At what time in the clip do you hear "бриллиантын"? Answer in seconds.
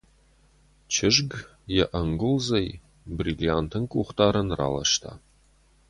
3.17-3.83